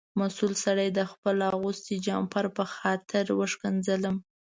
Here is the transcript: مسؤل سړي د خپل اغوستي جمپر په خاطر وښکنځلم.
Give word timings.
مسؤل 0.19 0.53
سړي 0.65 0.87
د 0.91 0.99
خپل 1.11 1.37
اغوستي 1.51 1.95
جمپر 2.05 2.45
په 2.57 2.63
خاطر 2.75 3.25
وښکنځلم. 3.39 4.15